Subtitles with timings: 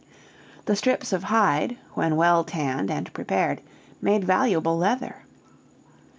[0.65, 3.61] The strips of hide, when well tanned and prepared,
[4.01, 5.17] made valuable leather.